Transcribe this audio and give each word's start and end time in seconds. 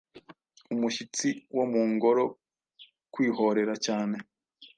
Umushyitsi 0.73 1.27
wo 1.55 1.65
mu 1.71 1.81
ngoro 1.93 2.23
kwihorera 3.13 3.73
cyane 3.85 4.17